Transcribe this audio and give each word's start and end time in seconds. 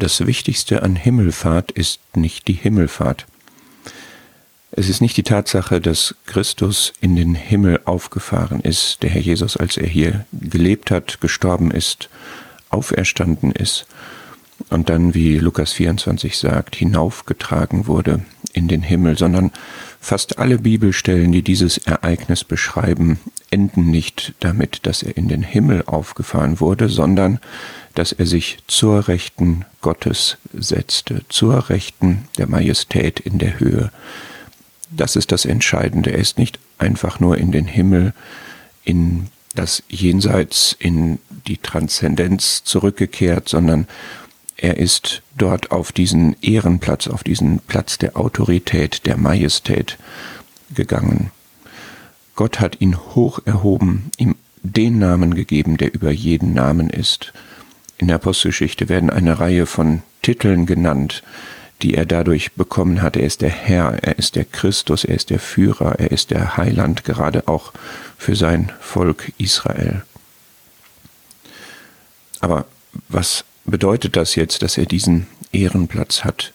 Das 0.00 0.24
Wichtigste 0.24 0.84
an 0.84 0.94
Himmelfahrt 0.94 1.72
ist 1.72 1.98
nicht 2.14 2.46
die 2.46 2.52
Himmelfahrt. 2.52 3.26
Es 4.70 4.88
ist 4.88 5.00
nicht 5.00 5.16
die 5.16 5.24
Tatsache, 5.24 5.80
dass 5.80 6.14
Christus 6.24 6.92
in 7.00 7.16
den 7.16 7.34
Himmel 7.34 7.80
aufgefahren 7.84 8.60
ist, 8.60 9.02
der 9.02 9.10
Herr 9.10 9.20
Jesus, 9.20 9.56
als 9.56 9.76
er 9.76 9.88
hier 9.88 10.24
gelebt 10.30 10.92
hat, 10.92 11.20
gestorben 11.20 11.72
ist, 11.72 12.10
auferstanden 12.70 13.50
ist 13.50 13.86
und 14.70 14.88
dann, 14.88 15.14
wie 15.14 15.36
Lukas 15.36 15.72
24 15.72 16.38
sagt, 16.38 16.76
hinaufgetragen 16.76 17.88
wurde 17.88 18.20
in 18.58 18.68
den 18.68 18.82
Himmel, 18.82 19.16
sondern 19.16 19.52
fast 20.00 20.38
alle 20.38 20.58
Bibelstellen, 20.58 21.32
die 21.32 21.42
dieses 21.42 21.78
Ereignis 21.78 22.44
beschreiben, 22.44 23.18
enden 23.50 23.90
nicht 23.90 24.34
damit, 24.40 24.80
dass 24.82 25.02
er 25.02 25.16
in 25.16 25.28
den 25.28 25.42
Himmel 25.42 25.84
aufgefahren 25.86 26.60
wurde, 26.60 26.88
sondern 26.88 27.38
dass 27.94 28.12
er 28.12 28.26
sich 28.26 28.58
zur 28.66 29.08
Rechten 29.08 29.64
Gottes 29.80 30.36
setzte, 30.52 31.22
zur 31.28 31.70
Rechten 31.70 32.24
der 32.36 32.48
Majestät 32.48 33.20
in 33.20 33.38
der 33.38 33.58
Höhe. 33.60 33.90
Das 34.90 35.16
ist 35.16 35.32
das 35.32 35.44
Entscheidende. 35.44 36.10
Er 36.10 36.18
ist 36.18 36.38
nicht 36.38 36.58
einfach 36.78 37.20
nur 37.20 37.38
in 37.38 37.52
den 37.52 37.66
Himmel, 37.66 38.12
in 38.84 39.28
das 39.54 39.82
Jenseits, 39.88 40.76
in 40.78 41.18
die 41.46 41.58
Transzendenz 41.58 42.64
zurückgekehrt, 42.64 43.48
sondern 43.48 43.86
er 44.58 44.76
ist 44.76 45.22
dort 45.36 45.70
auf 45.70 45.92
diesen 45.92 46.36
Ehrenplatz, 46.42 47.06
auf 47.06 47.22
diesen 47.22 47.60
Platz 47.60 47.96
der 47.96 48.16
Autorität, 48.16 49.06
der 49.06 49.16
Majestät 49.16 49.98
gegangen. 50.74 51.30
Gott 52.34 52.60
hat 52.60 52.80
ihn 52.80 52.96
hoch 53.14 53.38
erhoben, 53.44 54.10
ihm 54.18 54.34
den 54.62 54.98
Namen 54.98 55.34
gegeben, 55.34 55.76
der 55.76 55.94
über 55.94 56.10
jeden 56.10 56.54
Namen 56.54 56.90
ist. 56.90 57.32
In 57.98 58.08
der 58.08 58.16
Apostelgeschichte 58.16 58.88
werden 58.88 59.10
eine 59.10 59.38
Reihe 59.38 59.66
von 59.66 60.02
Titeln 60.22 60.66
genannt, 60.66 61.22
die 61.82 61.94
er 61.94 62.04
dadurch 62.04 62.52
bekommen 62.52 63.00
hat. 63.00 63.16
Er 63.16 63.26
ist 63.26 63.40
der 63.40 63.50
Herr, 63.50 64.02
er 64.02 64.18
ist 64.18 64.34
der 64.34 64.44
Christus, 64.44 65.04
er 65.04 65.14
ist 65.14 65.30
der 65.30 65.38
Führer, 65.38 66.00
er 66.00 66.10
ist 66.10 66.32
der 66.32 66.56
Heiland, 66.56 67.04
gerade 67.04 67.46
auch 67.46 67.72
für 68.16 68.34
sein 68.34 68.72
Volk 68.80 69.32
Israel. 69.38 70.02
Aber 72.40 72.66
was 73.08 73.44
bedeutet 73.70 74.16
das 74.16 74.34
jetzt, 74.34 74.62
dass 74.62 74.78
er 74.78 74.86
diesen 74.86 75.26
Ehrenplatz 75.52 76.24
hat 76.24 76.52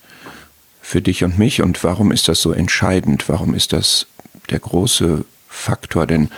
für 0.82 1.02
dich 1.02 1.24
und 1.24 1.38
mich? 1.38 1.62
Und 1.62 1.84
warum 1.84 2.12
ist 2.12 2.28
das 2.28 2.42
so 2.42 2.52
entscheidend? 2.52 3.30
Warum 3.30 3.54
ist 3.54 3.74
das 3.74 4.08
der 4.50 4.60
große 4.60 5.26
Faktor? 5.48 6.08
Denn 6.08 6.30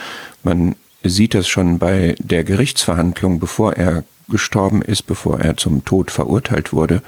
man 0.43 0.75
sieht 1.03 1.33
das 1.33 1.47
schon 1.47 1.79
bei 1.79 2.15
der 2.19 2.43
Gerichtsverhandlung, 2.43 3.39
bevor 3.39 3.73
er 3.73 4.03
gestorben 4.29 4.81
ist, 4.81 5.03
bevor 5.03 5.39
er 5.39 5.57
zum 5.57 5.85
Tod 5.85 6.11
verurteilt 6.11 6.73
wurde, 6.73 7.01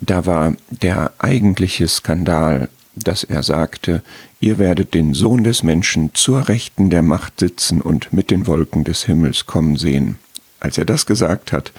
da 0.00 0.26
war 0.26 0.54
der 0.70 1.12
eigentliche 1.18 1.88
Skandal, 1.88 2.68
dass 2.94 3.24
er 3.24 3.42
sagte, 3.42 4.02
ihr 4.40 4.58
werdet 4.58 4.94
den 4.94 5.14
Sohn 5.14 5.44
des 5.44 5.62
Menschen 5.62 6.14
zur 6.14 6.48
Rechten 6.48 6.90
der 6.90 7.02
Macht 7.02 7.40
sitzen 7.40 7.80
und 7.80 8.12
mit 8.12 8.30
den 8.30 8.46
Wolken 8.46 8.84
des 8.84 9.04
Himmels 9.04 9.46
kommen 9.46 9.76
sehen. 9.76 10.18
Als 10.60 10.76
er 10.76 10.84
das 10.84 11.06
gesagt 11.06 11.52
hat, 11.52 11.72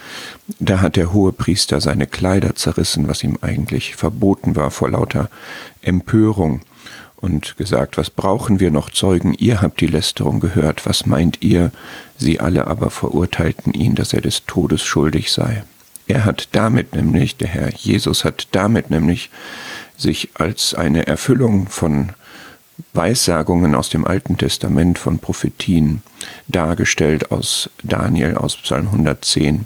da 0.59 0.79
hat 0.79 0.95
der 0.95 1.11
hohe 1.11 1.33
Priester 1.33 1.81
seine 1.81 2.07
Kleider 2.07 2.55
zerrissen, 2.55 3.07
was 3.07 3.23
ihm 3.23 3.37
eigentlich 3.41 3.95
verboten 3.95 4.55
war 4.55 4.71
vor 4.71 4.89
lauter 4.89 5.29
Empörung 5.81 6.61
und 7.17 7.57
gesagt, 7.57 7.97
was 7.97 8.09
brauchen 8.09 8.61
wir 8.61 8.71
noch 8.71 8.89
Zeugen? 8.89 9.33
Ihr 9.33 9.61
habt 9.61 9.81
die 9.81 9.87
Lästerung 9.87 10.39
gehört, 10.39 10.85
was 10.85 11.05
meint 11.05 11.41
ihr? 11.41 11.71
Sie 12.17 12.39
alle 12.39 12.67
aber 12.67 12.89
verurteilten 12.89 13.73
ihn, 13.73 13.95
dass 13.95 14.13
er 14.13 14.21
des 14.21 14.45
Todes 14.45 14.83
schuldig 14.83 15.31
sei. 15.31 15.63
Er 16.07 16.25
hat 16.25 16.49
damit 16.53 16.95
nämlich, 16.95 17.35
der 17.35 17.49
Herr 17.49 17.73
Jesus 17.73 18.23
hat 18.23 18.47
damit 18.53 18.89
nämlich 18.89 19.29
sich 19.97 20.29
als 20.35 20.73
eine 20.73 21.07
Erfüllung 21.07 21.67
von 21.67 22.13
Weissagungen 22.93 23.75
aus 23.75 23.89
dem 23.89 24.05
Alten 24.05 24.37
Testament, 24.37 24.99
von 24.99 25.19
Prophetien 25.19 26.01
dargestellt 26.47 27.31
aus 27.31 27.69
Daniel, 27.83 28.35
aus 28.35 28.57
Psalm 28.57 28.87
110, 28.87 29.65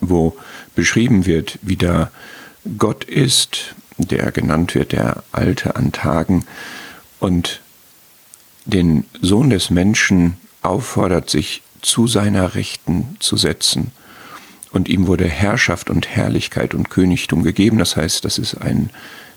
wo 0.00 0.36
beschrieben 0.74 1.26
wird, 1.26 1.58
wie 1.62 1.76
da 1.76 2.10
Gott 2.78 3.04
ist, 3.04 3.74
der 3.98 4.32
genannt 4.32 4.74
wird 4.74 4.92
der 4.92 5.22
Alte 5.32 5.76
an 5.76 5.92
Tagen, 5.92 6.44
und 7.18 7.60
den 8.64 9.04
Sohn 9.20 9.50
des 9.50 9.70
Menschen 9.70 10.38
auffordert, 10.62 11.30
sich 11.30 11.62
zu 11.82 12.06
seiner 12.06 12.54
Rechten 12.54 13.16
zu 13.20 13.36
setzen. 13.36 13.92
Und 14.72 14.88
ihm 14.88 15.06
wurde 15.06 15.26
Herrschaft 15.26 15.90
und 15.90 16.08
Herrlichkeit 16.08 16.74
und 16.74 16.90
Königtum 16.90 17.42
gegeben. 17.42 17.78
Das 17.78 17.96
heißt, 17.96 18.24
das 18.24 18.38
ist 18.38 18.54
ein, 18.54 18.90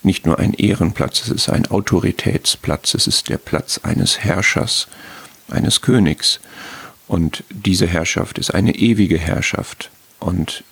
nicht 0.05 0.25
nur 0.25 0.39
ein 0.39 0.53
Ehrenplatz, 0.53 1.21
es 1.21 1.29
ist 1.29 1.49
ein 1.49 1.67
Autoritätsplatz, 1.67 2.93
es 2.93 3.07
ist 3.07 3.29
der 3.29 3.37
Platz 3.37 3.79
eines 3.83 4.19
Herrschers, 4.19 4.87
eines 5.49 5.81
Königs. 5.81 6.39
Und 7.07 7.43
diese 7.49 7.87
Herrschaft 7.87 8.37
ist 8.37 8.53
eine 8.53 8.75
ewige 8.75 9.17
Herrschaft. 9.17 9.89
Und 10.19 10.63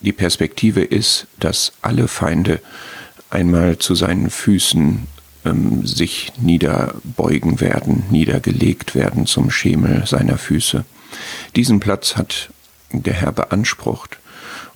die 0.00 0.12
Perspektive 0.12 0.82
ist, 0.82 1.26
dass 1.38 1.72
alle 1.82 2.08
Feinde 2.08 2.60
einmal 3.30 3.78
zu 3.78 3.94
seinen 3.94 4.30
Füßen 4.30 5.06
ähm, 5.44 5.86
sich 5.86 6.32
niederbeugen 6.38 7.60
werden, 7.60 8.04
niedergelegt 8.10 8.94
werden 8.94 9.26
zum 9.26 9.50
Schemel 9.50 10.06
seiner 10.06 10.38
Füße. 10.38 10.84
Diesen 11.56 11.80
Platz 11.80 12.16
hat 12.16 12.50
der 12.92 13.14
Herr 13.14 13.32
beansprucht. 13.32 14.18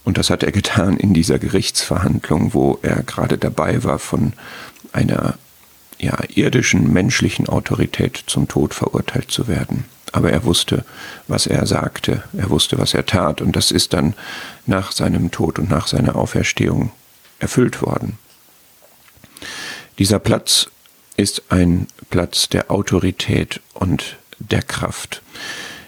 Und 0.04 0.19
das 0.19 0.31
hat 0.31 0.42
er 0.42 0.53
getan 0.53 0.97
in 0.97 1.15
dieser 1.15 1.38
Gerichtsverhandlung, 1.38 2.54
wo 2.54 2.78
er 2.82 3.03
gerade 3.03 3.38
dabei 3.38 3.82
war, 3.84 3.98
von 3.98 4.34
einer 4.92 5.38
ja, 5.98 6.19
irdischen, 6.28 6.92
menschlichen 6.92 7.48
Autorität 7.48 8.22
zum 8.26 8.47
Tod 8.48 8.75
verurteilt 8.75 9.31
zu 9.31 9.48
werden 9.48 9.84
aber 10.14 10.31
er 10.31 10.44
wusste, 10.44 10.84
was 11.26 11.48
er 11.48 11.66
sagte, 11.66 12.22
er 12.37 12.48
wusste, 12.48 12.78
was 12.78 12.94
er 12.94 13.04
tat, 13.04 13.41
und 13.41 13.56
das 13.56 13.72
ist 13.72 13.93
dann 13.94 14.14
nach 14.64 14.93
seinem 14.93 15.32
Tod 15.32 15.59
und 15.59 15.69
nach 15.69 15.88
seiner 15.88 16.14
Auferstehung 16.14 16.93
erfüllt 17.41 17.82
worden. 17.82 18.16
Dieser 19.98 20.20
Platz 20.20 20.69
ist 21.16 21.43
ein 21.48 21.88
Platz 22.10 22.48
der 22.48 22.70
Autorität 22.70 23.60
und 23.72 24.16
der 24.38 24.62
Kraft. 24.62 25.20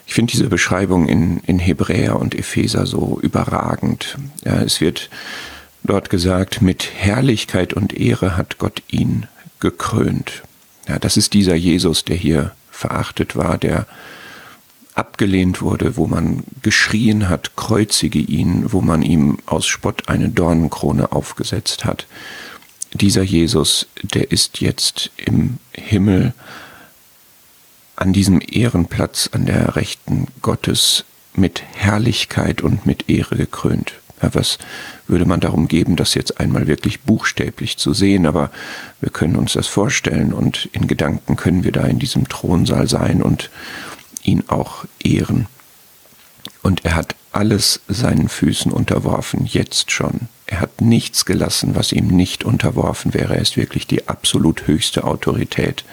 Ich 0.07 0.15
finde 0.15 0.31
diese 0.31 0.49
Beschreibung 0.49 1.09
in, 1.09 1.39
in 1.47 1.59
Hebräer 1.59 2.19
und 2.19 2.35
Epheser 2.35 2.87
so 2.87 3.19
überragend. 3.21 4.17
Ja, 4.45 4.61
es 4.63 4.81
wird 4.81 5.11
dort 5.83 6.11
gesagt, 6.11 6.63
mit 6.63 6.89
Herrlichkeit 6.95 7.75
und 7.75 7.93
Ehre 7.93 8.37
hat 8.37 8.59
Gott 8.59 8.83
ihn 8.89 9.27
gekrönt. 9.61 10.43
Ja, 10.89 10.99
das 10.99 11.17
ist 11.17 11.35
dieser 11.35 11.57
Jesus, 11.57 12.05
der 12.05 12.17
hier 12.17 12.53
verachtet 12.71 13.37
war, 13.37 13.59
der 13.59 13.87
abgelehnt 14.95 15.61
wurde, 15.61 15.97
wo 15.97 16.07
man 16.07 16.45
geschrien 16.63 17.29
hat, 17.29 17.57
kreuzige 17.57 18.19
ihn, 18.19 18.73
wo 18.73 18.81
man 18.81 19.03
ihm 19.03 19.39
aus 19.45 19.67
Spott 19.67 20.09
eine 20.09 20.29
Dornenkrone 20.29 21.13
aufgesetzt 21.13 21.85
hat. 21.85 22.07
Dieser 22.95 23.23
Jesus, 23.23 23.89
der 24.03 24.31
ist 24.31 24.61
jetzt 24.61 25.11
im 25.17 25.59
Himmel 25.73 26.33
an 27.97 28.13
diesem 28.13 28.41
Ehrenplatz 28.47 29.31
an 29.33 29.47
der 29.47 29.77
Rechten 29.77 30.29
Gottes 30.43 31.05
mit 31.35 31.63
Herrlichkeit 31.75 32.63
und 32.63 32.87
mit 32.87 33.09
Ehre 33.09 33.37
gekrönt. 33.37 33.95
Ja, 34.23 34.35
was 34.35 34.59
würde 35.07 35.27
man 35.27 35.41
darum 35.41 35.69
geben, 35.69 35.97
das 35.97 36.15
jetzt 36.15 36.41
einmal 36.41 36.67
wirklich 36.67 37.03
buchstäblich 37.03 37.77
zu 37.77 37.93
sehen, 37.93 38.27
aber 38.27 38.51
wir 39.01 39.11
können 39.11 39.37
uns 39.37 39.53
das 39.53 39.67
vorstellen 39.67 40.33
und 40.33 40.71
in 40.73 40.87
Gedanken 40.87 41.37
können 41.37 41.65
wir 41.65 41.73
da 41.73 41.85
in 41.85 41.99
diesem 41.99 42.29
Thronsaal 42.29 42.89
sein 42.89 43.23
und 43.23 43.51
ihn 44.23 44.45
auch 44.49 44.87
ehren. 45.03 45.47
Und 46.63 46.85
er 46.85 46.95
hat 46.95 47.15
alles 47.33 47.81
seinen 47.89 48.29
Füßen 48.29 48.73
unterworfen, 48.73 49.45
jetzt 49.45 49.91
schon. 49.91 50.29
Er 50.47 50.61
hat 50.61 50.81
nichts 50.81 51.27
gelassen, 51.27 51.75
was 51.75 51.93
ihm 51.93 52.09
nicht 52.09 52.45
unterworfen 52.45 53.13
wäre. 53.13 53.35
Er 53.35 53.43
ist 53.43 53.57
wirklich 53.57 53.87
die 53.87 54.09
absolut 54.09 54.67
höchste 54.67 55.05
Autorität. 55.05 55.85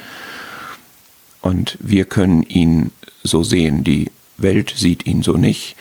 Und 1.43 1.77
wir 1.81 2.05
können 2.05 2.43
ihn 2.43 2.91
so 3.21 3.43
sehen. 3.43 3.83
Die 3.83 4.09
Welt 4.37 4.73
sieht 4.75 5.05
ihn 5.05 5.23
so 5.23 5.33
nicht. 5.33 5.75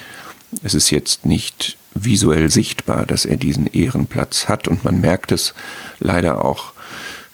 Es 0.64 0.75
ist 0.75 0.91
jetzt 0.91 1.25
nicht 1.25 1.79
visuell 1.94 2.50
sichtbar, 2.50 3.06
dass 3.06 3.25
er 3.25 3.37
diesen 3.37 3.69
Ehrenplatz 3.69 4.49
hat. 4.49 4.67
Und 4.67 4.85
man 4.85 5.00
merkt 5.00 5.31
es 5.31 5.55
leider 6.00 6.44
auch 6.44 6.73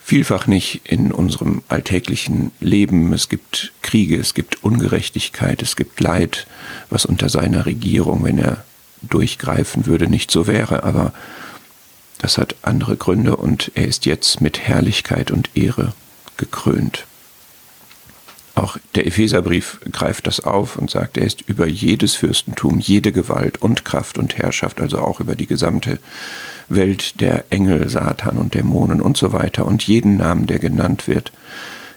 vielfach 0.05 0.47
nicht 0.47 0.83
in 0.85 1.11
unserem 1.11 1.63
alltäglichen 1.69 2.53
Leben. 2.61 3.15
Es 3.15 3.31
gibt 3.31 3.73
Kriege, 3.81 4.19
es 4.19 4.35
gibt 4.35 4.63
Ungerechtigkeit, 4.63 5.63
es 5.63 5.75
gibt 5.75 5.99
Leid, 5.99 6.47
was 6.91 7.07
unter 7.07 7.31
seiner 7.31 7.65
Regierung, 7.65 8.25
wenn 8.25 8.39
er 8.39 8.63
durchgreifen 9.01 9.87
würde, 9.87 10.07
nicht 10.07 10.31
so 10.31 10.47
wäre. 10.47 10.83
Aber 10.83 11.15
das 12.19 12.37
hat 12.37 12.57
andere 12.61 12.99
Gründe 12.99 13.37
und 13.37 13.73
er 13.75 13.89
ist 13.89 14.05
jetzt 14.05 14.43
mit 14.43 14.59
Herrlichkeit 14.59 15.31
und 15.31 15.49
Ehre 15.55 15.95
gekrönt. 16.37 17.08
Auch 18.59 18.77
der 18.97 19.07
Epheserbrief 19.07 19.79
greift 19.93 20.27
das 20.27 20.41
auf 20.41 20.77
und 20.77 20.91
sagt, 20.91 21.17
er 21.17 21.25
ist 21.25 21.43
über 21.43 21.69
jedes 21.69 22.17
Fürstentum, 22.17 22.81
jede 22.81 23.13
Gewalt 23.13 23.63
und 23.63 23.85
Kraft 23.85 24.19
und 24.19 24.37
Herrschaft, 24.37 24.81
also 24.81 24.99
auch 24.99 25.21
über 25.21 25.37
die 25.37 25.47
gesamte 25.47 26.01
Welt 26.69 27.21
der 27.21 27.45
Engel, 27.51 27.89
Satan 27.89 28.37
und 28.37 28.55
Dämonen 28.55 29.01
und 29.01 29.17
so 29.17 29.33
weiter 29.33 29.65
und 29.65 29.85
jeden 29.85 30.17
Namen, 30.17 30.47
der 30.47 30.59
genannt 30.59 31.07
wird. 31.07 31.31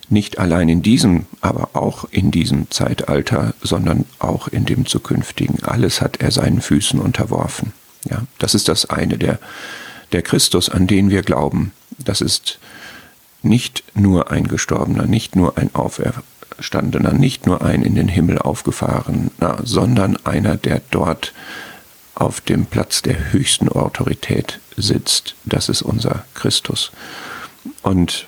Nicht 0.08 0.38
allein 0.38 0.70
in 0.70 0.84
diesem, 0.84 1.26
aber 1.40 1.72
auch 1.74 2.06
in 2.12 2.30
diesem 2.30 2.70
Zeitalter, 2.70 3.56
sondern 3.64 4.06
auch 4.20 4.48
in 4.48 4.66
dem 4.66 4.86
zukünftigen. 4.86 5.64
Alles 5.64 6.00
hat 6.00 6.18
er 6.18 6.30
seinen 6.30 6.62
Füßen 6.62 7.00
unterworfen. 7.00 7.74
Ja, 8.08 8.22
das 8.38 8.54
ist 8.54 8.68
das 8.68 8.88
eine, 8.88 9.18
der, 9.18 9.40
der 10.12 10.22
Christus, 10.22 10.70
an 10.70 10.86
den 10.86 11.10
wir 11.10 11.24
glauben. 11.24 11.72
Das 11.98 12.22
ist 12.22 12.60
nicht 13.42 13.84
nur 13.96 14.30
ein 14.30 14.48
Gestorbener, 14.48 15.08
nicht 15.08 15.36
nur 15.36 15.58
ein 15.58 15.74
Auferstandener 15.74 16.24
Auferstandener, 16.62 17.14
nicht 17.14 17.48
nur 17.48 17.64
ein 17.64 17.82
in 17.82 17.96
den 17.96 18.08
Himmel 18.08 18.38
aufgefahrener, 18.38 19.58
sondern 19.64 20.16
einer, 20.26 20.58
der 20.58 20.82
dort 20.92 21.34
auf 22.14 22.40
dem 22.40 22.68
Platz 22.68 23.02
der 23.02 23.32
höchsten 23.32 23.68
Autorität 23.68 24.60
sitzt. 24.78 25.34
Das 25.44 25.70
ist 25.70 25.82
unser 25.82 26.24
Christus. 26.36 26.92
Und 27.82 28.28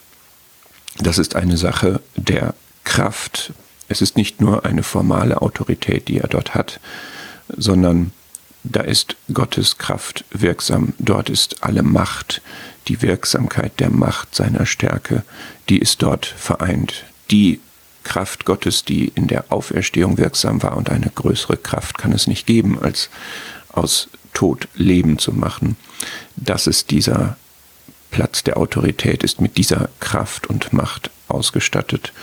das 0.97 1.19
ist 1.19 1.35
eine 1.35 1.57
Sache 1.57 2.01
der 2.15 2.55
Kraft. 2.83 3.53
Es 3.87 4.01
ist 4.01 4.17
nicht 4.17 4.41
nur 4.41 4.65
eine 4.65 4.81
formale 4.81 5.43
Autorität, 5.43 6.07
die 6.07 6.17
er 6.17 6.27
dort 6.27 6.55
hat, 6.55 6.79
sondern 7.55 8.13
da 8.63 8.81
ist 8.81 9.15
Gottes 9.31 9.77
Kraft 9.77 10.25
wirksam. 10.31 10.93
Dort 10.97 11.29
ist 11.29 11.63
alle 11.63 11.83
Macht, 11.83 12.41
die 12.87 13.03
Wirksamkeit 13.03 13.79
der 13.79 13.91
Macht 13.91 14.33
seiner 14.33 14.65
Stärke, 14.65 15.23
die 15.69 15.77
ist 15.77 16.01
dort 16.01 16.25
vereint. 16.25 17.03
Die 17.29 17.59
Kraft 18.03 18.45
Gottes, 18.45 18.83
die 18.83 19.07
in 19.09 19.27
der 19.27 19.45
Auferstehung 19.49 20.17
wirksam 20.17 20.61
war. 20.63 20.77
Und 20.77 20.89
eine 20.89 21.09
größere 21.09 21.57
Kraft 21.57 21.97
kann 21.97 22.11
es 22.11 22.27
nicht 22.27 22.45
geben, 22.45 22.79
als 22.81 23.09
aus 23.69 24.09
Tod 24.33 24.67
Leben 24.75 25.19
zu 25.19 25.31
machen. 25.31 25.75
Das 26.35 26.67
ist 26.67 26.91
dieser 26.91 27.37
Platz 28.11 28.43
der 28.43 28.57
Autorität, 28.57 29.23
ist 29.23 29.41
mit 29.41 29.57
dieser 29.57 29.89
Kraft 29.99 30.47
und 30.47 30.73
Macht 30.73 31.09
ausgestattet. 31.27 32.13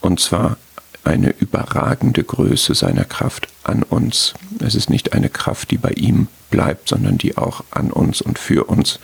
Und 0.00 0.20
zwar 0.20 0.56
eine 1.04 1.30
überragende 1.30 2.22
Größe 2.22 2.74
seiner 2.74 3.04
Kraft 3.04 3.48
an 3.64 3.82
uns. 3.82 4.34
Es 4.60 4.74
ist 4.74 4.90
nicht 4.90 5.12
eine 5.12 5.28
Kraft, 5.28 5.70
die 5.70 5.78
bei 5.78 5.90
ihm 5.90 6.28
bleibt, 6.50 6.88
sondern 6.88 7.18
die 7.18 7.36
auch 7.36 7.64
an 7.70 7.90
uns 7.90 8.20
und 8.20 8.38
für 8.38 8.64
uns 8.64 8.98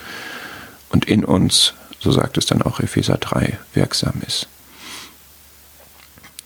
und 0.89 1.05
in 1.05 1.25
uns, 1.25 1.73
so 1.99 2.11
sagt 2.11 2.37
es 2.37 2.45
dann 2.45 2.61
auch 2.61 2.79
Epheser 2.79 3.17
3, 3.17 3.57
wirksam 3.73 4.21
ist. 4.25 4.47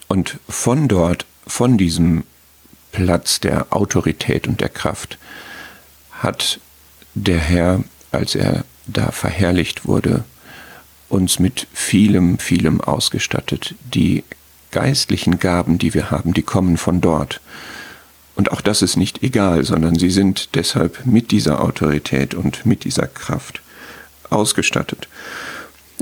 Und 0.10 0.40
von 0.50 0.88
dort, 0.88 1.26
von 1.48 1.78
diesem 1.78 2.24
Platz 2.92 3.40
der 3.40 3.68
Autorität 3.70 4.48
und 4.48 4.60
der 4.60 4.70
Kraft, 4.70 5.20
hat 6.12 6.60
der 7.14 7.40
Herr, 7.40 7.84
als 8.12 8.36
er 8.36 8.66
da 8.88 9.12
verherrlicht 9.12 9.88
wurde, 9.88 10.24
uns 11.10 11.40
mit 11.40 11.68
vielem, 11.74 12.40
vielem 12.40 12.82
ausgestattet. 12.82 13.76
Die 13.94 14.24
geistlichen 14.72 15.40
Gaben, 15.40 15.78
die 15.78 15.94
wir 15.94 16.10
haben, 16.10 16.34
die 16.34 16.44
kommen 16.44 16.78
von 16.78 17.02
dort. 17.02 17.40
Und 18.36 18.52
auch 18.52 18.62
das 18.62 18.82
ist 18.82 18.96
nicht 18.96 19.22
egal, 19.22 19.64
sondern 19.64 19.96
sie 19.96 20.10
sind 20.10 20.56
deshalb 20.56 21.06
mit 21.06 21.30
dieser 21.30 21.62
Autorität 21.62 22.34
und 22.34 22.66
mit 22.66 22.84
dieser 22.84 23.06
Kraft 23.06 23.62
ausgestattet. 24.32 25.08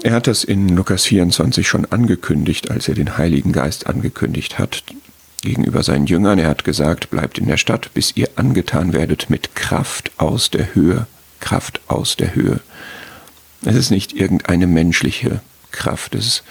Er 0.03 0.13
hat 0.13 0.27
das 0.27 0.43
in 0.43 0.69
Lukas 0.69 1.05
24 1.05 1.67
schon 1.67 1.85
angekündigt, 1.85 2.69
als 2.69 2.87
er 2.87 2.95
den 2.95 3.17
Heiligen 3.17 3.51
Geist 3.51 3.87
angekündigt 3.87 4.59
hat 4.59 4.83
gegenüber 5.41 5.83
seinen 5.83 6.05
Jüngern. 6.05 6.39
Er 6.39 6.49
hat 6.49 6.63
gesagt, 6.63 7.09
bleibt 7.09 7.37
in 7.37 7.47
der 7.47 7.57
Stadt, 7.57 7.93
bis 7.93 8.15
ihr 8.15 8.29
angetan 8.35 8.93
werdet 8.93 9.29
mit 9.29 9.55
Kraft 9.55 10.11
aus 10.17 10.49
der 10.49 10.75
Höhe, 10.75 11.07
Kraft 11.39 11.81
aus 11.87 12.15
der 12.15 12.35
Höhe. 12.35 12.59
Es 13.63 13.75
ist 13.75 13.89
nicht 13.89 14.13
irgendeine 14.13 14.67
menschliche 14.67 15.41
Kraft, 15.71 16.15
es 16.15 16.43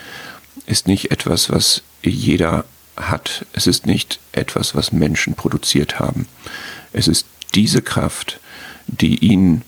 ist 0.66 0.88
nicht 0.88 1.10
etwas, 1.10 1.50
was 1.50 1.82
jeder 2.02 2.64
hat, 2.96 3.46
es 3.52 3.66
ist 3.66 3.86
nicht 3.86 4.18
etwas, 4.32 4.74
was 4.74 4.92
Menschen 4.92 5.34
produziert 5.34 6.00
haben. 6.00 6.26
Es 6.92 7.08
ist 7.08 7.26
diese 7.54 7.82
Kraft, 7.82 8.40
die 8.86 9.18
ihn 9.18 9.62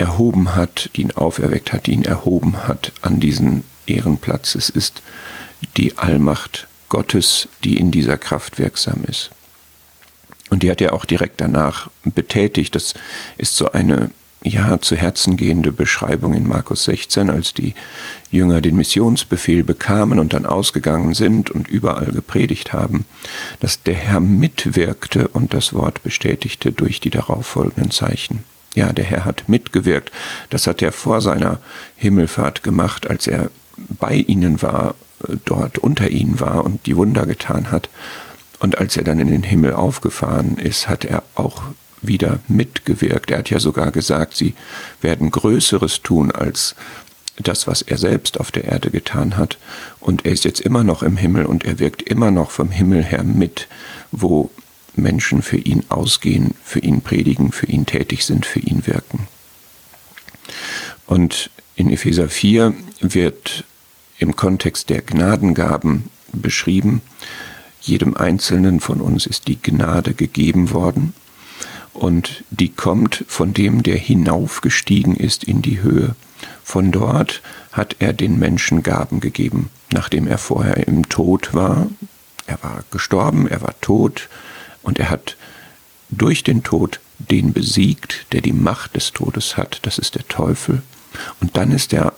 erhoben 0.00 0.56
hat, 0.56 0.90
die 0.96 1.02
ihn 1.02 1.12
auferweckt 1.12 1.72
hat, 1.72 1.86
die 1.86 1.92
ihn 1.92 2.04
erhoben 2.04 2.66
hat 2.66 2.92
an 3.02 3.20
diesen 3.20 3.64
Ehrenplatz. 3.86 4.54
Es 4.54 4.70
ist 4.70 5.02
die 5.76 5.98
Allmacht 5.98 6.66
Gottes, 6.88 7.48
die 7.64 7.78
in 7.78 7.90
dieser 7.90 8.18
Kraft 8.18 8.58
wirksam 8.58 9.04
ist. 9.06 9.30
Und 10.48 10.62
die 10.62 10.70
hat 10.70 10.80
er 10.80 10.94
auch 10.94 11.04
direkt 11.04 11.40
danach 11.40 11.90
betätigt. 12.02 12.74
Das 12.74 12.94
ist 13.38 13.56
so 13.56 13.70
eine 13.70 14.10
ja 14.42 14.80
zu 14.80 14.96
Herzen 14.96 15.36
gehende 15.36 15.70
Beschreibung 15.70 16.32
in 16.34 16.48
Markus 16.48 16.84
16, 16.84 17.28
als 17.28 17.52
die 17.52 17.74
Jünger 18.30 18.60
den 18.60 18.76
Missionsbefehl 18.76 19.64
bekamen 19.64 20.18
und 20.18 20.32
dann 20.32 20.46
ausgegangen 20.46 21.14
sind 21.14 21.50
und 21.50 21.68
überall 21.68 22.06
gepredigt 22.06 22.72
haben, 22.72 23.04
dass 23.60 23.82
der 23.82 23.94
Herr 23.94 24.20
mitwirkte 24.20 25.28
und 25.28 25.52
das 25.52 25.74
Wort 25.74 26.02
bestätigte 26.02 26.72
durch 26.72 27.00
die 27.00 27.10
darauffolgenden 27.10 27.90
Zeichen. 27.90 28.44
Ja, 28.74 28.92
der 28.92 29.04
Herr 29.04 29.24
hat 29.24 29.48
mitgewirkt. 29.48 30.12
Das 30.48 30.66
hat 30.66 30.80
er 30.82 30.92
vor 30.92 31.20
seiner 31.20 31.58
Himmelfahrt 31.96 32.62
gemacht, 32.62 33.10
als 33.10 33.26
er 33.26 33.50
bei 33.76 34.14
ihnen 34.14 34.62
war, 34.62 34.94
äh, 35.28 35.36
dort 35.44 35.78
unter 35.78 36.08
ihnen 36.08 36.40
war 36.40 36.64
und 36.64 36.86
die 36.86 36.96
Wunder 36.96 37.26
getan 37.26 37.70
hat. 37.70 37.88
Und 38.60 38.78
als 38.78 38.96
er 38.96 39.04
dann 39.04 39.18
in 39.18 39.30
den 39.30 39.42
Himmel 39.42 39.72
aufgefahren 39.72 40.58
ist, 40.58 40.88
hat 40.88 41.04
er 41.04 41.22
auch 41.34 41.62
wieder 42.02 42.40
mitgewirkt. 42.46 43.30
Er 43.30 43.38
hat 43.38 43.50
ja 43.50 43.58
sogar 43.58 43.90
gesagt, 43.90 44.36
sie 44.36 44.54
werden 45.00 45.30
Größeres 45.30 46.02
tun 46.02 46.30
als 46.30 46.74
das, 47.38 47.66
was 47.66 47.82
er 47.82 47.96
selbst 47.96 48.38
auf 48.38 48.50
der 48.50 48.64
Erde 48.64 48.90
getan 48.90 49.36
hat. 49.36 49.58
Und 49.98 50.26
er 50.26 50.32
ist 50.32 50.44
jetzt 50.44 50.60
immer 50.60 50.84
noch 50.84 51.02
im 51.02 51.16
Himmel 51.16 51.46
und 51.46 51.64
er 51.64 51.78
wirkt 51.78 52.02
immer 52.02 52.30
noch 52.30 52.50
vom 52.50 52.70
Himmel 52.70 53.02
her 53.02 53.22
mit, 53.22 53.66
wo 54.12 54.50
Menschen 55.00 55.42
für 55.42 55.56
ihn 55.56 55.84
ausgehen, 55.88 56.54
für 56.62 56.80
ihn 56.80 57.00
predigen, 57.00 57.52
für 57.52 57.66
ihn 57.66 57.86
tätig 57.86 58.24
sind, 58.24 58.46
für 58.46 58.60
ihn 58.60 58.86
wirken. 58.86 59.26
Und 61.06 61.50
in 61.76 61.90
Epheser 61.90 62.28
4 62.28 62.74
wird 63.00 63.64
im 64.18 64.36
Kontext 64.36 64.90
der 64.90 65.02
Gnadengaben 65.02 66.10
beschrieben, 66.32 67.02
jedem 67.80 68.14
Einzelnen 68.14 68.80
von 68.80 69.00
uns 69.00 69.26
ist 69.26 69.48
die 69.48 69.60
Gnade 69.60 70.12
gegeben 70.12 70.72
worden 70.72 71.14
und 71.92 72.44
die 72.50 72.68
kommt 72.68 73.24
von 73.26 73.52
dem, 73.52 73.82
der 73.82 73.96
hinaufgestiegen 73.96 75.16
ist 75.16 75.44
in 75.44 75.62
die 75.62 75.82
Höhe. 75.82 76.14
Von 76.62 76.92
dort 76.92 77.42
hat 77.72 77.96
er 77.98 78.12
den 78.12 78.38
Menschen 78.38 78.82
Gaben 78.82 79.20
gegeben, 79.20 79.70
nachdem 79.92 80.26
er 80.26 80.38
vorher 80.38 80.86
im 80.86 81.08
Tod 81.08 81.52
war. 81.52 81.88
Er 82.46 82.62
war 82.62 82.84
gestorben, 82.90 83.48
er 83.48 83.62
war 83.62 83.74
tot, 83.80 84.28
und 84.82 84.98
er 84.98 85.10
hat 85.10 85.36
durch 86.10 86.42
den 86.42 86.62
Tod 86.62 87.00
den 87.18 87.52
besiegt, 87.52 88.26
der 88.32 88.40
die 88.40 88.52
Macht 88.52 88.96
des 88.96 89.12
Todes 89.12 89.56
hat, 89.56 89.80
das 89.82 89.98
ist 89.98 90.14
der 90.14 90.26
Teufel. 90.26 90.82
Und 91.40 91.56
dann 91.56 91.72
ist 91.72 91.92
er 91.92 92.14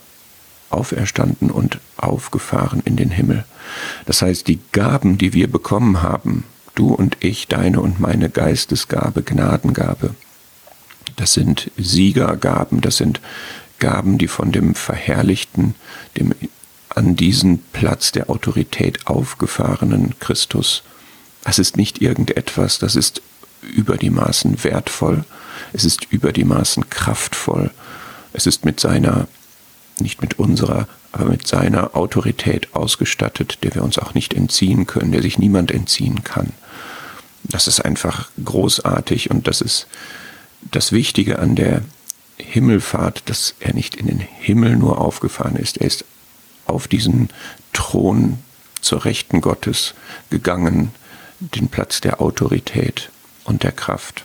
auferstanden 0.70 1.50
und 1.50 1.80
aufgefahren 1.96 2.82
in 2.84 2.96
den 2.96 3.10
Himmel. 3.10 3.44
Das 4.06 4.22
heißt, 4.22 4.48
die 4.48 4.60
Gaben, 4.72 5.18
die 5.18 5.32
wir 5.32 5.50
bekommen 5.50 6.02
haben, 6.02 6.44
du 6.74 6.94
und 6.94 7.18
ich, 7.20 7.48
deine 7.48 7.80
und 7.80 8.00
meine 8.00 8.30
Geistesgabe, 8.30 9.22
Gnadengabe, 9.22 10.14
das 11.16 11.34
sind 11.34 11.70
Siegergaben, 11.76 12.80
das 12.80 12.96
sind 12.96 13.20
Gaben, 13.78 14.16
die 14.16 14.28
von 14.28 14.52
dem 14.52 14.74
Verherrlichten, 14.74 15.74
dem 16.16 16.34
an 16.88 17.16
diesen 17.16 17.58
Platz 17.72 18.12
der 18.12 18.30
Autorität 18.30 19.06
aufgefahrenen 19.06 20.14
Christus 20.20 20.82
es 21.44 21.58
ist 21.58 21.76
nicht 21.76 22.00
irgendetwas, 22.00 22.78
das 22.78 22.96
ist 22.96 23.22
über 23.62 23.96
die 23.96 24.10
Maßen 24.10 24.62
wertvoll, 24.64 25.24
es 25.72 25.84
ist 25.84 26.06
über 26.10 26.32
die 26.32 26.44
Maßen 26.44 26.90
kraftvoll, 26.90 27.70
es 28.32 28.46
ist 28.46 28.64
mit 28.64 28.80
seiner, 28.80 29.28
nicht 29.98 30.20
mit 30.22 30.38
unserer, 30.38 30.88
aber 31.12 31.26
mit 31.26 31.46
seiner 31.46 31.94
Autorität 31.96 32.74
ausgestattet, 32.74 33.58
der 33.62 33.74
wir 33.74 33.82
uns 33.82 33.98
auch 33.98 34.14
nicht 34.14 34.34
entziehen 34.34 34.86
können, 34.86 35.12
der 35.12 35.22
sich 35.22 35.38
niemand 35.38 35.70
entziehen 35.70 36.24
kann. 36.24 36.52
Das 37.44 37.66
ist 37.66 37.84
einfach 37.84 38.30
großartig 38.42 39.30
und 39.30 39.46
das 39.46 39.60
ist 39.60 39.86
das 40.70 40.92
Wichtige 40.92 41.38
an 41.38 41.56
der 41.56 41.82
Himmelfahrt, 42.38 43.22
dass 43.26 43.54
er 43.60 43.74
nicht 43.74 43.94
in 43.96 44.06
den 44.06 44.20
Himmel 44.20 44.76
nur 44.76 45.00
aufgefahren 45.00 45.56
ist, 45.56 45.78
er 45.78 45.86
ist 45.86 46.04
auf 46.66 46.88
diesen 46.88 47.28
Thron 47.72 48.38
zur 48.80 49.04
Rechten 49.04 49.40
Gottes 49.40 49.94
gegangen, 50.30 50.92
den 51.54 51.68
Platz 51.68 52.00
der 52.00 52.20
Autorität 52.20 53.10
und 53.44 53.62
der 53.62 53.72
Kraft. 53.72 54.24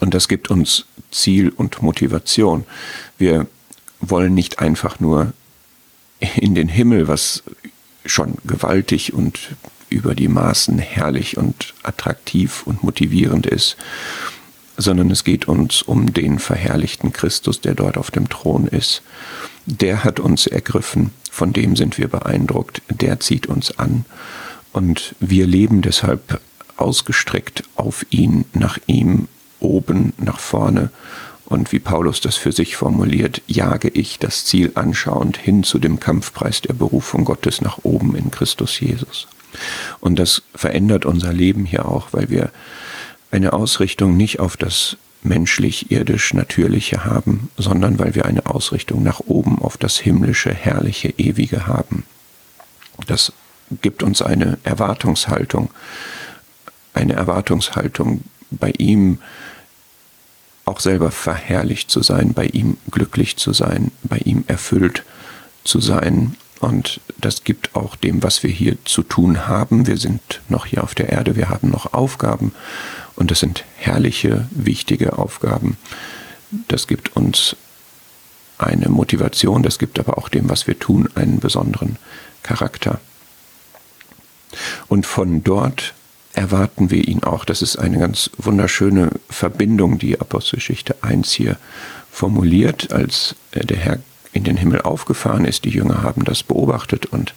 Und 0.00 0.14
das 0.14 0.28
gibt 0.28 0.50
uns 0.50 0.84
Ziel 1.10 1.50
und 1.50 1.82
Motivation. 1.82 2.64
Wir 3.16 3.46
wollen 4.00 4.34
nicht 4.34 4.58
einfach 4.58 5.00
nur 5.00 5.32
in 6.36 6.54
den 6.54 6.68
Himmel, 6.68 7.08
was 7.08 7.42
schon 8.04 8.36
gewaltig 8.44 9.14
und 9.14 9.56
über 9.88 10.14
die 10.14 10.28
Maßen 10.28 10.78
herrlich 10.78 11.36
und 11.36 11.74
attraktiv 11.82 12.64
und 12.66 12.82
motivierend 12.82 13.46
ist, 13.46 13.76
sondern 14.76 15.10
es 15.10 15.24
geht 15.24 15.46
uns 15.46 15.82
um 15.82 16.12
den 16.12 16.38
verherrlichten 16.38 17.12
Christus, 17.12 17.60
der 17.60 17.74
dort 17.74 17.96
auf 17.96 18.10
dem 18.10 18.28
Thron 18.28 18.66
ist. 18.66 19.02
Der 19.66 20.04
hat 20.04 20.20
uns 20.20 20.46
ergriffen, 20.46 21.10
von 21.30 21.52
dem 21.52 21.76
sind 21.76 21.96
wir 21.96 22.08
beeindruckt, 22.08 22.82
der 22.88 23.20
zieht 23.20 23.46
uns 23.46 23.78
an 23.78 24.04
und 24.74 25.14
wir 25.20 25.46
leben 25.46 25.80
deshalb 25.80 26.40
ausgestreckt 26.76 27.62
auf 27.76 28.04
ihn, 28.10 28.44
nach 28.52 28.78
ihm, 28.86 29.28
oben, 29.60 30.12
nach 30.18 30.40
vorne 30.40 30.90
und 31.46 31.72
wie 31.72 31.78
Paulus 31.78 32.20
das 32.20 32.36
für 32.36 32.52
sich 32.52 32.76
formuliert, 32.76 33.40
jage 33.46 33.88
ich 33.88 34.18
das 34.18 34.44
Ziel 34.44 34.72
anschauend 34.74 35.36
hin 35.36 35.62
zu 35.62 35.78
dem 35.78 36.00
Kampfpreis 36.00 36.60
der 36.60 36.74
Berufung 36.74 37.24
Gottes 37.24 37.60
nach 37.60 37.78
oben 37.84 38.16
in 38.16 38.30
Christus 38.30 38.80
Jesus. 38.80 39.28
Und 40.00 40.18
das 40.18 40.42
verändert 40.54 41.06
unser 41.06 41.32
Leben 41.32 41.64
hier 41.64 41.86
auch, 41.86 42.08
weil 42.12 42.28
wir 42.28 42.50
eine 43.30 43.52
Ausrichtung 43.52 44.16
nicht 44.16 44.40
auf 44.40 44.56
das 44.56 44.96
menschlich, 45.22 45.90
irdisch, 45.90 46.34
natürliche 46.34 47.04
haben, 47.04 47.48
sondern 47.56 47.98
weil 47.98 48.14
wir 48.14 48.26
eine 48.26 48.46
Ausrichtung 48.46 49.02
nach 49.02 49.20
oben 49.20 49.60
auf 49.60 49.76
das 49.76 49.98
himmlische, 49.98 50.52
herrliche, 50.52 51.14
ewige 51.16 51.66
haben. 51.68 52.04
Das 53.06 53.32
gibt 53.82 54.02
uns 54.02 54.22
eine 54.22 54.58
Erwartungshaltung, 54.64 55.70
eine 56.92 57.14
Erwartungshaltung 57.14 58.22
bei 58.50 58.72
ihm 58.78 59.18
auch 60.64 60.80
selber 60.80 61.10
verherrlicht 61.10 61.90
zu 61.90 62.02
sein, 62.02 62.32
bei 62.32 62.46
ihm 62.46 62.78
glücklich 62.90 63.36
zu 63.36 63.52
sein, 63.52 63.90
bei 64.02 64.18
ihm 64.18 64.44
erfüllt 64.46 65.04
zu 65.64 65.80
sein. 65.80 66.36
Und 66.60 67.00
das 67.18 67.44
gibt 67.44 67.74
auch 67.74 67.96
dem, 67.96 68.22
was 68.22 68.42
wir 68.42 68.50
hier 68.50 68.76
zu 68.84 69.02
tun 69.02 69.46
haben. 69.46 69.86
Wir 69.86 69.98
sind 69.98 70.40
noch 70.48 70.66
hier 70.66 70.82
auf 70.82 70.94
der 70.94 71.10
Erde, 71.10 71.36
wir 71.36 71.50
haben 71.50 71.70
noch 71.70 71.92
Aufgaben 71.92 72.54
und 73.16 73.30
das 73.30 73.40
sind 73.40 73.64
herrliche, 73.76 74.48
wichtige 74.50 75.18
Aufgaben. 75.18 75.76
Das 76.68 76.86
gibt 76.86 77.16
uns 77.16 77.56
eine 78.56 78.88
Motivation, 78.88 79.62
das 79.62 79.78
gibt 79.78 79.98
aber 79.98 80.16
auch 80.16 80.28
dem, 80.28 80.48
was 80.48 80.66
wir 80.66 80.78
tun, 80.78 81.08
einen 81.14 81.40
besonderen 81.40 81.96
Charakter. 82.42 83.00
Und 84.88 85.06
von 85.06 85.42
dort 85.44 85.94
erwarten 86.32 86.90
wir 86.90 87.06
ihn 87.06 87.22
auch. 87.22 87.44
Das 87.44 87.62
ist 87.62 87.76
eine 87.76 87.98
ganz 87.98 88.30
wunderschöne 88.36 89.10
Verbindung, 89.28 89.98
die 89.98 90.20
Apostelgeschichte 90.20 90.96
1 91.02 91.32
hier 91.32 91.56
formuliert, 92.10 92.92
als 92.92 93.36
äh, 93.52 93.64
der 93.64 93.78
Herr 93.78 93.98
in 94.32 94.44
den 94.44 94.56
Himmel 94.56 94.82
aufgefahren 94.82 95.44
ist. 95.44 95.64
Die 95.64 95.70
Jünger 95.70 96.02
haben 96.02 96.24
das 96.24 96.42
beobachtet 96.42 97.06
und 97.06 97.34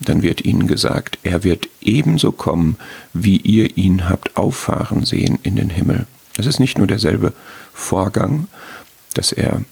dann 0.00 0.22
wird 0.22 0.44
ihnen 0.44 0.66
gesagt, 0.66 1.18
er 1.22 1.44
wird 1.44 1.68
ebenso 1.82 2.32
kommen, 2.32 2.78
wie 3.12 3.36
ihr 3.36 3.76
ihn 3.76 4.08
habt 4.08 4.36
auffahren 4.36 5.04
sehen 5.04 5.38
in 5.42 5.56
den 5.56 5.70
Himmel. 5.70 6.06
Es 6.38 6.46
ist 6.46 6.58
nicht 6.58 6.78
nur 6.78 6.86
derselbe 6.86 7.34
Vorgang, 7.74 8.48
dass 9.12 9.32
er 9.32 9.62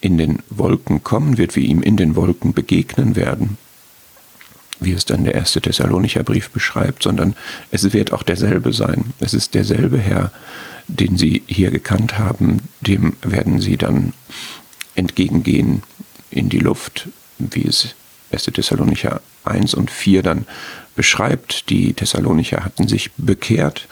in 0.00 0.16
den 0.16 0.38
Wolken 0.48 1.04
kommen 1.04 1.36
wird, 1.36 1.56
wie 1.56 1.66
ihm 1.66 1.82
in 1.82 1.96
den 1.96 2.16
Wolken 2.16 2.54
begegnen 2.54 3.16
werden, 3.16 3.58
wie 4.80 4.92
es 4.92 5.04
dann 5.04 5.24
der 5.24 5.34
erste 5.34 5.60
Thessalonicher 5.60 6.24
Brief 6.24 6.50
beschreibt, 6.50 7.02
sondern 7.02 7.34
es 7.70 7.92
wird 7.92 8.12
auch 8.12 8.22
derselbe 8.22 8.72
sein. 8.72 9.12
Es 9.20 9.34
ist 9.34 9.54
derselbe 9.54 9.98
Herr, 9.98 10.32
den 10.88 11.16
sie 11.16 11.42
hier 11.46 11.70
gekannt 11.70 12.18
haben, 12.18 12.62
dem 12.80 13.14
werden 13.22 13.60
sie 13.60 13.76
dann 13.76 14.12
entgegengehen 14.94 15.82
in 16.30 16.48
die 16.48 16.58
Luft, 16.58 17.08
wie 17.38 17.66
es 17.66 17.94
1. 18.32 18.44
Thessalonicher 18.44 19.20
1 19.44 19.74
und 19.74 19.90
4 19.90 20.22
dann 20.22 20.46
beschreibt. 20.96 21.70
Die 21.70 21.92
Thessalonicher 21.92 22.64
hatten 22.64 22.88
sich 22.88 23.10
bekehrt, 23.16 23.88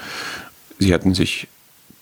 sie 0.78 0.92
hatten 0.94 1.14
sich 1.14 1.48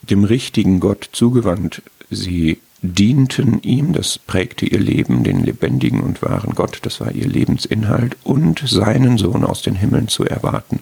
dem 0.03 0.25
richtigen 0.25 0.81
Gott 0.81 1.09
zugewandt, 1.13 1.83
sie 2.11 2.61
dienten 2.95 3.63
ihm, 3.63 3.93
das 3.93 4.19
prägte 4.19 4.67
ihr 4.67 4.79
Leben, 4.79 5.25
den 5.25 5.45
lebendigen 5.45 6.01
und 6.01 6.23
wahren 6.23 6.55
Gott, 6.55 6.79
das 6.83 7.01
war 7.01 7.13
ihr 7.13 7.27
Lebensinhalt, 7.27 8.17
und 8.25 8.63
seinen 8.67 9.19
Sohn 9.19 9.45
aus 9.45 9.63
den 9.63 9.77
Himmeln 9.77 10.09
zu 10.09 10.25
erwarten. 10.25 10.81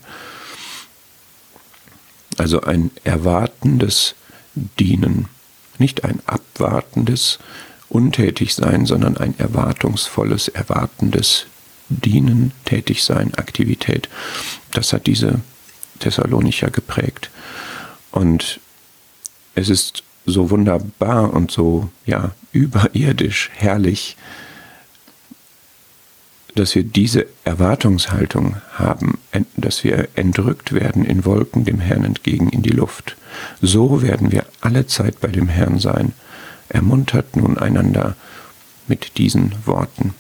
Also 2.37 2.61
ein 2.63 2.91
erwartendes 3.05 4.15
Dienen, 4.55 5.29
nicht 5.79 6.05
ein 6.05 6.21
abwartendes 6.27 7.39
Untätigsein, 7.89 8.87
sondern 8.87 9.17
ein 9.17 9.35
erwartungsvolles, 9.39 10.49
erwartendes 10.49 11.47
Dienen, 11.89 12.53
Tätigsein, 12.65 13.35
Aktivität. 13.35 14.09
Das 14.73 14.93
hat 14.93 15.07
diese 15.07 15.41
Thessalonicher 16.01 16.71
geprägt. 16.71 17.31
Und 18.11 18.61
es 19.55 19.69
ist 19.69 20.03
so 20.27 20.51
wunderbar 20.51 21.33
und 21.33 21.51
so 21.51 21.91
ja 22.07 22.33
überirdisch 22.53 23.51
herrlich, 23.55 24.17
dass 26.55 26.75
wir 26.75 26.85
diese 26.85 27.27
Erwartungshaltung 27.45 28.57
haben, 28.75 29.19
dass 29.57 29.83
wir 29.83 30.09
entrückt 30.15 30.73
werden 30.73 31.05
in 31.05 31.25
Wolken 31.25 31.65
dem 31.65 31.81
Herrn 31.81 32.05
entgegen 32.05 32.49
in 32.49 32.63
die 32.63 32.71
Luft. 32.71 33.17
So 33.61 34.03
werden 34.03 34.31
wir 34.31 34.47
alle 34.61 34.87
Zeit 34.87 35.21
bei 35.21 35.29
dem 35.29 35.49
Herrn 35.49 35.81
sein. 35.81 36.13
Ermuntert 36.69 37.37
nun 37.37 37.59
einander 37.59 38.15
mit 38.87 39.19
diesen 39.19 39.55
Worten. 39.67 40.15